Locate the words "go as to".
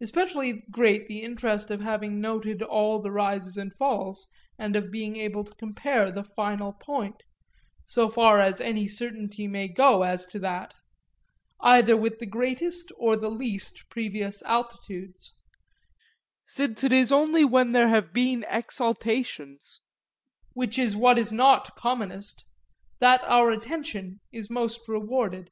9.68-10.38